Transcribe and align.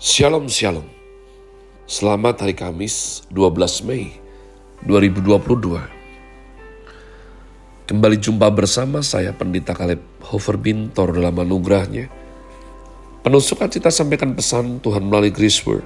Shalom 0.00 0.48
Shalom. 0.48 0.88
Selamat 1.84 2.40
hari 2.40 2.56
Kamis 2.56 3.20
12 3.28 3.84
Mei 3.84 4.16
2022 4.88 5.76
Kembali 7.84 8.16
jumpa 8.16 8.48
bersama 8.48 9.04
saya 9.04 9.36
Pendeta 9.36 9.76
Kaleb 9.76 10.00
Hofer 10.24 10.56
Bintor 10.56 11.12
dalam 11.12 11.36
anugerahnya. 11.44 12.08
Penuh 13.20 13.44
sukacita 13.44 13.92
sampaikan 13.92 14.32
pesan 14.32 14.80
Tuhan 14.80 15.04
melalui 15.04 15.36
Grace 15.36 15.60
Word. 15.68 15.84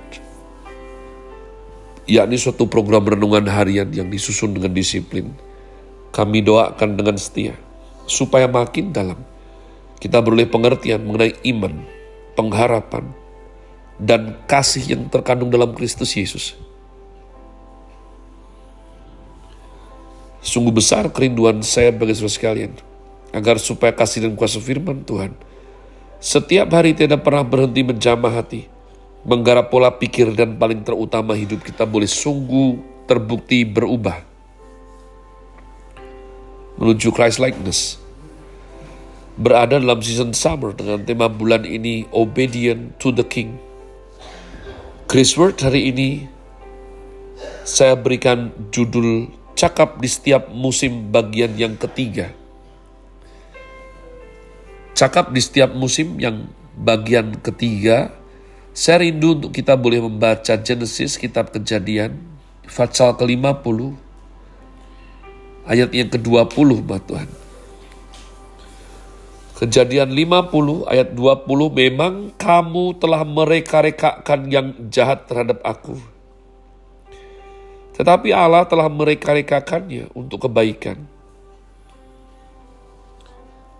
Yakni 2.06 2.38
suatu 2.38 2.70
program 2.70 3.18
renungan 3.18 3.50
harian 3.50 3.90
yang 3.90 4.06
disusun 4.14 4.54
dengan 4.54 4.70
disiplin. 4.78 5.34
Kami 6.14 6.38
doakan 6.38 6.94
dengan 6.94 7.18
setia 7.18 7.58
supaya 8.06 8.46
makin 8.46 8.94
dalam 8.94 9.18
kita 9.98 10.22
beroleh 10.22 10.46
pengertian 10.46 11.02
mengenai 11.02 11.34
iman, 11.50 11.82
pengharapan, 12.38 13.23
dan 14.00 14.38
kasih 14.50 14.96
yang 14.96 15.02
terkandung 15.10 15.50
dalam 15.50 15.72
Kristus 15.72 16.14
Yesus. 16.14 16.56
Sungguh 20.44 20.74
besar 20.74 21.08
kerinduan 21.08 21.64
saya 21.64 21.88
bagi 21.90 22.12
saudara 22.12 22.36
sekalian, 22.36 22.72
agar 23.32 23.56
supaya 23.56 23.96
kasih 23.96 24.28
dan 24.28 24.36
kuasa 24.36 24.60
firman 24.60 25.02
Tuhan 25.02 25.32
setiap 26.24 26.72
hari 26.72 26.96
tidak 26.96 27.20
pernah 27.20 27.44
berhenti 27.44 27.84
menjamah 27.84 28.32
hati, 28.32 28.64
menggarap 29.28 29.68
pola 29.68 29.92
pikir 29.92 30.32
dan 30.32 30.56
paling 30.56 30.80
terutama 30.80 31.36
hidup 31.36 31.60
kita 31.60 31.84
boleh 31.84 32.08
sungguh 32.08 32.80
terbukti 33.04 33.60
berubah 33.68 34.24
menuju 36.80 37.12
Christ 37.12 37.44
likeness. 37.44 38.00
Berada 39.36 39.76
dalam 39.76 40.00
season 40.00 40.32
summer 40.32 40.72
dengan 40.72 41.04
tema 41.04 41.28
bulan 41.28 41.68
ini 41.68 42.08
Obedient 42.08 42.96
to 42.96 43.12
the 43.12 43.26
King. 43.26 43.60
Chris 45.14 45.38
Word 45.38 45.62
hari 45.62 45.94
ini 45.94 46.26
saya 47.62 47.94
berikan 47.94 48.50
judul 48.74 49.30
cakap 49.54 50.02
di 50.02 50.10
setiap 50.10 50.50
musim 50.50 51.14
bagian 51.14 51.54
yang 51.54 51.78
ketiga. 51.78 52.34
Cakap 54.98 55.30
di 55.30 55.38
setiap 55.38 55.70
musim 55.70 56.18
yang 56.18 56.50
bagian 56.74 57.30
ketiga, 57.38 58.10
saya 58.74 59.06
rindu 59.06 59.38
untuk 59.38 59.54
kita 59.54 59.78
boleh 59.78 60.02
membaca 60.02 60.58
Genesis, 60.58 61.14
kitab 61.14 61.54
kejadian, 61.54 62.18
pasal 62.66 63.14
ke-50, 63.14 63.94
ayat 65.62 65.94
yang 65.94 66.10
ke-20, 66.10 66.82
Tuhan. 67.06 67.43
Kejadian 69.54 70.10
50 70.10 70.82
ayat 70.90 71.14
20 71.14 71.46
memang 71.70 72.34
kamu 72.34 72.98
telah 72.98 73.22
mereka-rekakan 73.22 74.50
yang 74.50 74.74
jahat 74.90 75.30
terhadap 75.30 75.62
aku. 75.62 75.94
Tetapi 77.94 78.34
Allah 78.34 78.66
telah 78.66 78.90
mereka-rekakannya 78.90 80.10
untuk 80.18 80.50
kebaikan. 80.50 81.06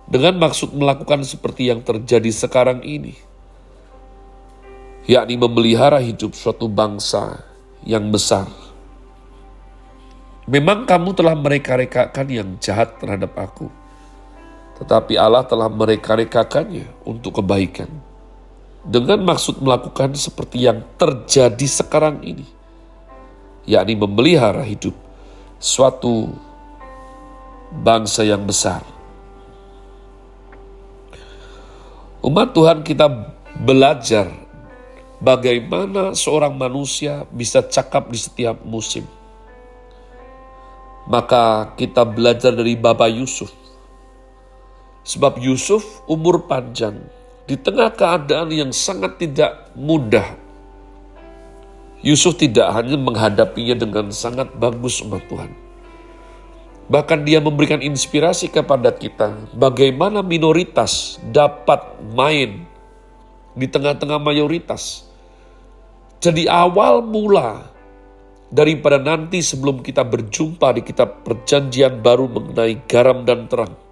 Dengan 0.07 0.39
maksud 0.39 0.71
melakukan 0.79 1.27
seperti 1.27 1.75
yang 1.75 1.83
terjadi 1.83 2.31
sekarang 2.31 2.87
ini. 2.87 3.19
Yakni 5.11 5.35
memelihara 5.35 5.99
hidup 5.99 6.39
suatu 6.39 6.71
bangsa 6.71 7.43
yang 7.83 8.15
besar. 8.15 8.47
Memang 10.47 10.87
kamu 10.87 11.19
telah 11.19 11.35
mereka-rekakan 11.35 12.27
yang 12.31 12.49
jahat 12.63 12.95
terhadap 13.03 13.35
aku 13.35 13.67
tetapi 14.79 15.15
Allah 15.15 15.47
telah 15.47 15.71
mereka-rekakannya 15.71 17.07
untuk 17.07 17.39
kebaikan. 17.39 17.91
Dengan 18.85 19.23
maksud 19.25 19.65
melakukan 19.65 20.13
seperti 20.13 20.69
yang 20.69 20.85
terjadi 21.01 21.65
sekarang 21.65 22.21
ini, 22.21 22.45
yakni 23.65 23.97
memelihara 23.97 24.61
hidup 24.61 24.93
suatu 25.57 26.29
bangsa 27.73 28.29
yang 28.29 28.45
besar. 28.45 28.85
Umat 32.21 32.53
Tuhan 32.53 32.85
kita 32.85 33.09
belajar 33.65 34.29
bagaimana 35.23 36.13
seorang 36.13 36.53
manusia 36.53 37.25
bisa 37.33 37.65
cakap 37.65 38.13
di 38.13 38.21
setiap 38.21 38.61
musim. 38.69 39.09
Maka 41.05 41.73
kita 41.77 42.05
belajar 42.05 42.57
dari 42.57 42.77
Bapak 42.81 43.13
Yusuf 43.13 43.64
Sebab 45.05 45.37
Yusuf 45.37 46.01
umur 46.09 46.49
panjang 46.49 46.97
di 47.45 47.61
tengah 47.61 47.93
keadaan 47.93 48.49
yang 48.49 48.73
sangat 48.73 49.21
tidak 49.21 49.69
mudah. 49.77 50.33
Yusuf 52.01 52.41
tidak 52.41 52.73
hanya 52.73 52.97
menghadapinya 52.97 53.77
dengan 53.77 54.09
sangat 54.09 54.49
bagus 54.57 55.05
umat 55.05 55.25
Tuhan. 55.29 55.53
Bahkan 56.89 57.21
dia 57.25 57.41
memberikan 57.41 57.81
inspirasi 57.85 58.49
kepada 58.49 58.93
kita 58.93 59.33
bagaimana 59.57 60.25
minoritas 60.25 61.21
dapat 61.33 61.81
main 62.13 62.65
di 63.53 63.69
tengah-tengah 63.69 64.21
mayoritas. 64.21 65.05
Jadi 66.21 66.49
awal 66.49 67.05
mula 67.05 67.69
daripada 68.49 68.97
nanti 68.97 69.45
sebelum 69.45 69.85
kita 69.85 70.01
berjumpa 70.01 70.81
di 70.81 70.83
kitab 70.85 71.25
perjanjian 71.25 72.01
baru 72.01 72.29
mengenai 72.29 72.85
garam 72.89 73.25
dan 73.29 73.49
terang 73.49 73.84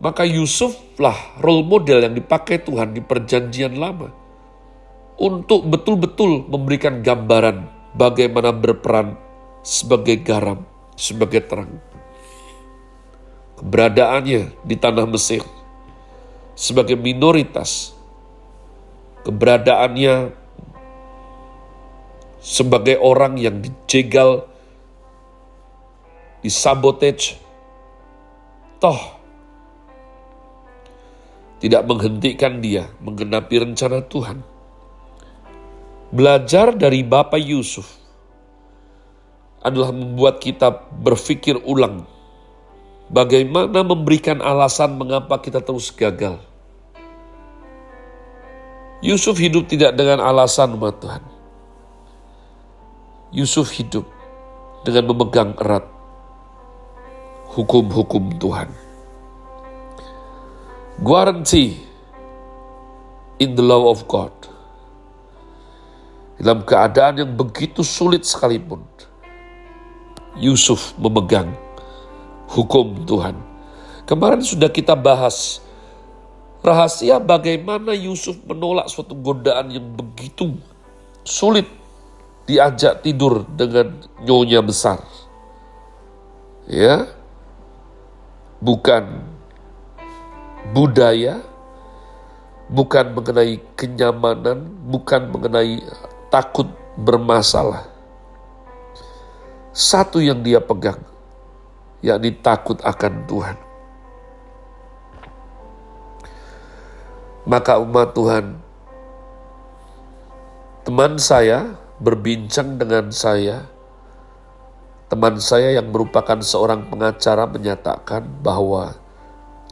maka 0.00 0.24
Yusuflah 0.24 1.38
role 1.44 1.62
model 1.62 2.08
yang 2.08 2.16
dipakai 2.16 2.64
Tuhan 2.64 2.96
di 2.96 3.04
perjanjian 3.04 3.76
lama. 3.76 4.08
Untuk 5.20 5.68
betul-betul 5.68 6.48
memberikan 6.48 7.04
gambaran 7.04 7.68
bagaimana 7.92 8.56
berperan 8.56 9.20
sebagai 9.60 10.16
garam, 10.24 10.64
sebagai 10.96 11.44
terang. 11.44 11.76
Keberadaannya 13.60 14.64
di 14.64 14.76
tanah 14.80 15.04
Mesir 15.04 15.44
sebagai 16.56 16.96
minoritas. 16.96 17.92
Keberadaannya 19.28 20.32
sebagai 22.40 22.96
orang 22.96 23.36
yang 23.36 23.60
dijegal, 23.60 24.48
disabotage, 26.40 27.36
toh 28.80 29.19
tidak 31.60 31.84
menghentikan 31.84 32.64
dia 32.64 32.88
menggenapi 33.04 33.60
rencana 33.60 34.00
Tuhan. 34.00 34.40
Belajar 36.10 36.74
dari 36.74 37.06
Bapak 37.06 37.38
Yusuf 37.38 37.86
adalah 39.60 39.92
membuat 39.92 40.40
kita 40.40 40.72
berpikir 41.04 41.60
ulang 41.68 42.08
bagaimana 43.12 43.84
memberikan 43.84 44.40
alasan 44.40 44.96
mengapa 44.96 45.38
kita 45.38 45.60
terus 45.60 45.92
gagal. 45.92 46.40
Yusuf 49.04 49.36
hidup 49.36 49.68
tidak 49.68 49.96
dengan 49.96 50.20
alasan 50.24 50.76
umat 50.76 50.96
Tuhan. 50.98 51.22
Yusuf 53.30 53.70
hidup 53.76 54.08
dengan 54.82 55.12
memegang 55.12 55.54
erat 55.60 55.86
hukum-hukum 57.54 58.34
Tuhan 58.40 58.89
guarantee 61.00 61.80
in 63.40 63.56
the 63.56 63.64
law 63.64 63.88
of 63.88 64.04
God. 64.04 64.32
Dalam 66.40 66.64
keadaan 66.64 67.20
yang 67.20 67.32
begitu 67.36 67.84
sulit 67.84 68.24
sekalipun, 68.24 68.84
Yusuf 70.40 70.96
memegang 70.96 71.52
hukum 72.48 73.04
Tuhan. 73.04 73.36
Kemarin 74.08 74.40
sudah 74.40 74.72
kita 74.72 74.96
bahas 74.96 75.60
rahasia 76.64 77.20
bagaimana 77.20 77.92
Yusuf 77.92 78.40
menolak 78.48 78.88
suatu 78.88 79.16
godaan 79.16 79.68
yang 79.72 79.84
begitu 79.92 80.56
sulit 81.24 81.68
diajak 82.48 83.04
tidur 83.04 83.44
dengan 83.56 84.00
nyonya 84.24 84.64
besar. 84.64 85.04
Ya, 86.68 87.04
bukan 88.64 89.29
budaya, 90.70 91.40
bukan 92.70 93.16
mengenai 93.16 93.58
kenyamanan, 93.74 94.70
bukan 94.86 95.32
mengenai 95.32 95.82
takut 96.30 96.70
bermasalah. 96.94 97.88
Satu 99.74 100.20
yang 100.20 100.44
dia 100.44 100.62
pegang, 100.62 101.00
yakni 102.04 102.34
takut 102.36 102.78
akan 102.84 103.14
Tuhan. 103.26 103.56
Maka 107.48 107.80
umat 107.80 108.12
Tuhan, 108.12 108.60
teman 110.84 111.16
saya 111.16 111.74
berbincang 111.96 112.76
dengan 112.76 113.08
saya, 113.08 113.64
teman 115.08 115.40
saya 115.40 115.80
yang 115.80 115.88
merupakan 115.88 116.38
seorang 116.38 116.86
pengacara 116.86 117.48
menyatakan 117.48 118.28
bahwa 118.44 118.99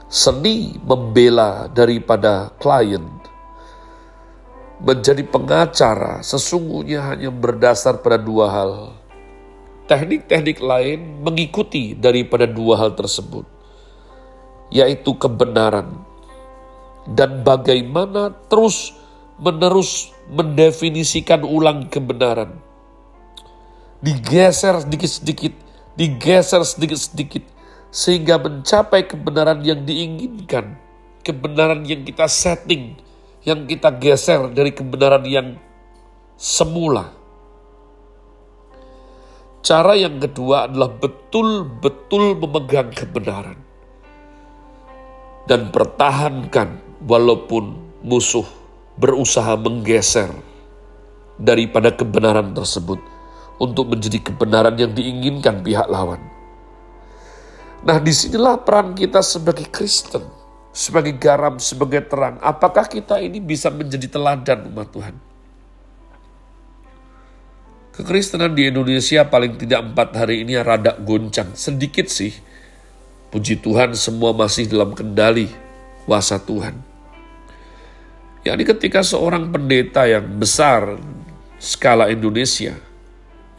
seni 0.08 0.80
membela 0.80 1.68
daripada 1.68 2.48
klien 2.56 3.04
menjadi 4.80 5.20
pengacara 5.26 6.24
sesungguhnya 6.24 7.12
hanya 7.12 7.28
berdasar 7.28 8.00
pada 8.00 8.16
dua 8.16 8.46
hal. 8.48 8.72
Teknik-teknik 9.88 10.60
lain 10.60 11.24
mengikuti 11.24 11.96
daripada 11.96 12.44
dua 12.44 12.76
hal 12.76 12.92
tersebut, 12.92 13.44
yaitu 14.68 15.16
kebenaran 15.16 16.04
dan 17.08 17.40
bagaimana 17.40 18.36
terus 18.52 18.92
menerus 19.40 20.12
mendefinisikan 20.28 21.40
ulang 21.40 21.88
kebenaran. 21.88 22.60
Digeser 24.04 24.84
sedikit-sedikit, 24.84 25.56
digeser 25.96 26.62
sedikit-sedikit, 26.62 27.42
sehingga 27.88 28.36
mencapai 28.36 29.08
kebenaran 29.08 29.64
yang 29.64 29.84
diinginkan, 29.84 30.76
kebenaran 31.24 31.84
yang 31.88 32.04
kita 32.04 32.28
setting, 32.28 32.96
yang 33.44 33.64
kita 33.64 33.88
geser 33.96 34.52
dari 34.52 34.72
kebenaran 34.72 35.24
yang 35.24 35.48
semula. 36.36 37.12
Cara 39.64 39.98
yang 39.98 40.22
kedua 40.22 40.70
adalah 40.70 40.88
betul-betul 40.88 42.38
memegang 42.38 42.94
kebenaran 42.94 43.58
dan 45.50 45.72
pertahankan 45.72 46.78
walaupun 47.08 47.74
musuh 48.04 48.46
berusaha 49.00 49.58
menggeser 49.58 50.30
daripada 51.38 51.94
kebenaran 51.94 52.54
tersebut 52.54 53.02
untuk 53.58 53.94
menjadi 53.94 54.22
kebenaran 54.30 54.78
yang 54.78 54.94
diinginkan 54.94 55.62
pihak 55.66 55.86
lawan. 55.90 56.37
Nah, 57.86 57.98
di 58.02 58.10
sinilah 58.10 58.62
peran 58.66 58.96
kita 58.96 59.22
sebagai 59.22 59.66
Kristen, 59.70 60.26
sebagai 60.74 61.14
garam, 61.14 61.58
sebagai 61.62 62.04
terang. 62.06 62.38
Apakah 62.42 62.90
kita 62.90 63.22
ini 63.22 63.38
bisa 63.38 63.70
menjadi 63.70 64.10
teladan 64.10 64.66
umat 64.74 64.88
Tuhan? 64.90 65.16
Kekristenan 67.98 68.54
di 68.54 68.70
Indonesia 68.70 69.26
paling 69.26 69.58
tidak 69.58 69.82
empat 69.90 70.14
hari 70.14 70.46
ini 70.46 70.58
rada 70.62 70.94
goncang. 70.98 71.54
Sedikit 71.58 72.06
sih, 72.06 72.30
puji 73.34 73.58
Tuhan 73.58 73.94
semua 73.98 74.30
masih 74.30 74.70
dalam 74.70 74.94
kendali 74.94 75.50
kuasa 76.06 76.38
Tuhan 76.38 76.88
yakni 78.48 78.64
ketika 78.64 79.04
seorang 79.04 79.52
pendeta 79.52 80.08
yang 80.08 80.24
besar 80.40 80.96
skala 81.60 82.08
Indonesia 82.08 82.72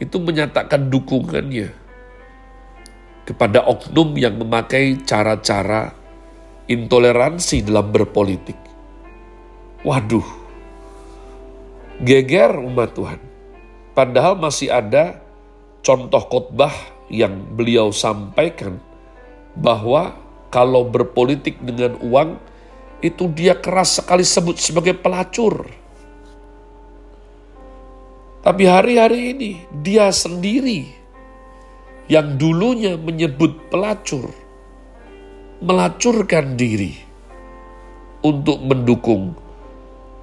itu 0.02 0.16
menyatakan 0.18 0.90
dukungannya 0.90 1.70
kepada 3.30 3.62
oknum 3.62 4.18
yang 4.18 4.34
memakai 4.42 4.98
cara-cara 5.06 5.94
intoleransi 6.66 7.62
dalam 7.62 7.94
berpolitik. 7.94 8.58
Waduh, 9.86 10.26
geger 12.02 12.58
umat 12.58 12.90
Tuhan. 12.98 13.22
Padahal 13.94 14.34
masih 14.34 14.74
ada 14.74 15.22
contoh 15.86 16.26
khotbah 16.26 16.74
yang 17.06 17.38
beliau 17.54 17.94
sampaikan 17.94 18.82
bahwa 19.54 20.18
kalau 20.50 20.82
berpolitik 20.90 21.54
dengan 21.62 22.02
uang 22.02 22.34
itu 22.98 23.30
dia 23.30 23.54
keras 23.54 24.02
sekali 24.02 24.26
sebut 24.26 24.58
sebagai 24.58 24.98
pelacur. 24.98 25.70
Tapi 28.42 28.64
hari-hari 28.66 29.36
ini 29.36 29.50
dia 29.70 30.10
sendiri 30.10 30.99
yang 32.10 32.34
dulunya 32.34 32.98
menyebut 32.98 33.70
pelacur, 33.70 34.34
melacurkan 35.62 36.58
diri 36.58 36.98
untuk 38.26 38.58
mendukung 38.66 39.38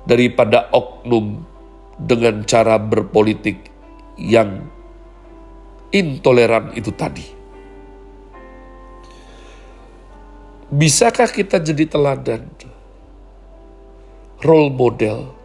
daripada 0.03 0.67
oknum 0.75 1.47
dengan 1.95 2.43
cara 2.43 2.75
berpolitik 2.75 3.71
yang 4.19 4.67
intoleran 5.95 6.75
itu 6.75 6.91
tadi. 6.91 7.23
Bisakah 10.67 11.31
kita 11.31 11.63
jadi 11.63 11.87
teladan? 11.87 12.43
Role 14.43 14.75
model? 14.75 15.36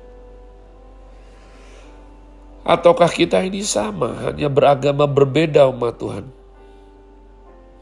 Ataukah 2.63 3.11
kita 3.11 3.43
ini 3.43 3.67
sama, 3.67 4.31
hanya 4.31 4.47
beragama 4.47 5.11
berbeda 5.11 5.67
umat 5.67 5.99
Tuhan? 5.99 6.27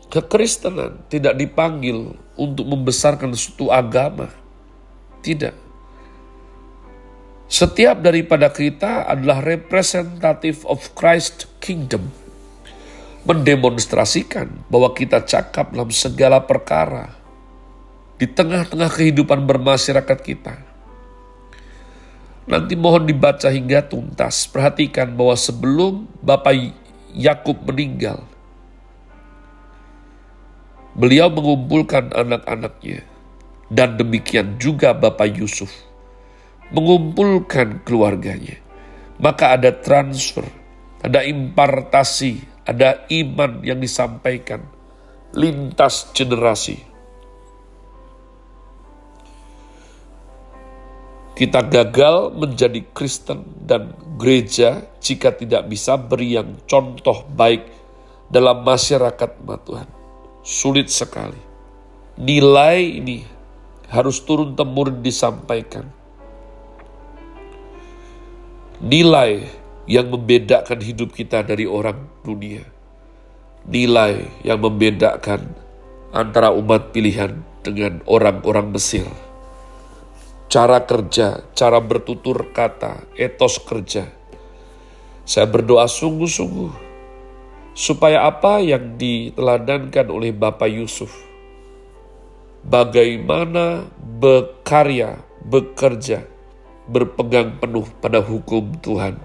Kekristenan 0.09 1.05
tidak 1.12 1.37
dipanggil 1.37 2.17
untuk 2.35 2.65
membesarkan 2.65 3.37
suatu 3.37 3.69
agama. 3.69 4.32
Tidak. 5.21 5.55
Setiap 7.50 8.00
daripada 8.00 8.49
kita 8.49 9.05
adalah 9.05 9.44
representative 9.44 10.65
of 10.65 10.97
Christ 10.97 11.50
kingdom. 11.61 12.09
Mendemonstrasikan 13.29 14.65
bahwa 14.73 14.97
kita 14.97 15.21
cakap 15.29 15.76
dalam 15.76 15.93
segala 15.93 16.41
perkara 16.41 17.21
di 18.17 18.25
tengah-tengah 18.25 18.88
kehidupan 18.88 19.44
bermasyarakat 19.44 20.19
kita. 20.25 20.69
Nanti 22.50 22.75
mohon 22.75 23.06
dibaca 23.06 23.47
hingga 23.47 23.87
tuntas. 23.87 24.50
Perhatikan 24.50 25.14
bahwa 25.14 25.38
sebelum 25.38 26.11
Bapak 26.19 26.75
Yakub 27.14 27.62
meninggal, 27.62 28.26
beliau 30.99 31.31
mengumpulkan 31.31 32.11
anak-anaknya 32.11 33.06
dan 33.70 33.94
demikian 33.94 34.58
juga 34.58 34.91
Bapak 34.91 35.31
Yusuf 35.38 35.70
mengumpulkan 36.75 37.87
keluarganya. 37.87 38.58
Maka 39.23 39.55
ada 39.55 39.70
transfer, 39.70 40.43
ada 41.06 41.23
impartasi, 41.23 42.43
ada 42.67 43.06
iman 43.14 43.62
yang 43.62 43.79
disampaikan 43.79 44.67
lintas 45.31 46.11
generasi 46.11 46.89
Kita 51.40 51.64
gagal 51.64 52.37
menjadi 52.37 52.84
Kristen 52.92 53.64
dan 53.64 53.96
gereja 54.20 54.84
jika 55.00 55.32
tidak 55.32 55.72
bisa 55.72 55.96
beri 55.96 56.37
yang 56.37 56.52
contoh 56.69 57.25
baik 57.32 57.64
dalam 58.28 58.60
masyarakat 58.60 59.40
Tuhan. 59.40 59.88
Sulit 60.44 60.92
sekali. 60.92 61.40
Nilai 62.20 63.00
ini 63.00 63.25
harus 63.88 64.20
turun 64.20 64.52
temurun 64.52 65.00
disampaikan. 65.00 65.88
Nilai 68.85 69.40
yang 69.88 70.12
membedakan 70.12 70.85
hidup 70.85 71.16
kita 71.16 71.40
dari 71.40 71.64
orang 71.64 72.20
dunia. 72.20 72.68
Nilai 73.64 74.44
yang 74.44 74.61
membedakan 74.61 75.56
antara 76.12 76.52
umat 76.52 76.92
pilihan 76.92 77.40
dengan 77.64 78.04
orang-orang 78.04 78.76
Mesir 78.76 79.29
cara 80.50 80.83
kerja, 80.83 81.47
cara 81.54 81.78
bertutur 81.78 82.50
kata, 82.50 83.07
etos 83.14 83.62
kerja. 83.62 84.11
Saya 85.23 85.47
berdoa 85.47 85.87
sungguh-sungguh 85.87 86.90
supaya 87.71 88.26
apa 88.26 88.59
yang 88.59 88.99
diteladankan 88.99 90.11
oleh 90.11 90.35
Bapak 90.35 90.66
Yusuf, 90.66 91.14
bagaimana 92.66 93.87
berkarya, 94.19 95.23
bekerja, 95.47 96.26
berpegang 96.90 97.62
penuh 97.62 97.87
pada 98.02 98.19
hukum 98.19 98.75
Tuhan, 98.83 99.23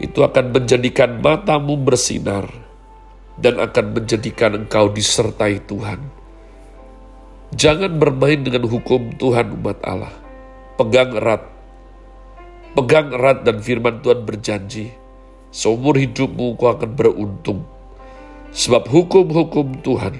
itu 0.00 0.24
akan 0.24 0.56
menjadikan 0.56 1.20
matamu 1.20 1.76
bersinar 1.76 2.48
dan 3.36 3.60
akan 3.60 3.92
menjadikan 3.92 4.56
engkau 4.64 4.88
disertai 4.88 5.60
Tuhan 5.68 6.15
Jangan 7.54 8.02
bermain 8.02 8.42
dengan 8.42 8.66
hukum 8.66 9.14
Tuhan 9.14 9.54
umat 9.62 9.78
Allah. 9.86 10.10
Pegang 10.74 11.14
erat. 11.14 11.46
Pegang 12.74 13.14
erat 13.14 13.46
dan 13.46 13.62
firman 13.62 14.02
Tuhan 14.02 14.26
berjanji, 14.26 14.90
seumur 15.54 15.94
hidupmu 15.94 16.58
kau 16.58 16.74
akan 16.74 16.90
beruntung. 16.92 17.62
Sebab 18.50 18.90
hukum-hukum 18.90 19.78
Tuhan 19.80 20.18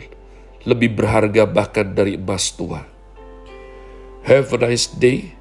lebih 0.64 0.94
berharga 0.94 1.44
bahkan 1.50 1.92
dari 1.92 2.14
emas 2.14 2.54
tua. 2.54 2.86
Have 4.26 4.54
a 4.54 4.58
nice 4.62 4.86
day. 4.90 5.34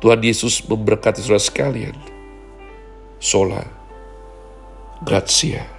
Tuhan 0.00 0.20
Yesus 0.20 0.64
memberkati 0.64 1.24
saudara 1.24 1.40
sekalian. 1.40 1.96
Sola. 3.20 3.64
Grazie. 5.00 5.73